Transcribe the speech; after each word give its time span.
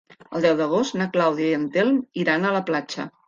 El 0.37 0.45
deu 0.45 0.55
d'agost 0.61 0.95
na 1.01 1.07
Clàudia 1.17 1.51
i 1.51 1.55
en 1.59 1.69
Telm 1.77 2.01
iran 2.25 2.47
a 2.51 2.55
la 2.59 2.63
platja. 2.71 3.07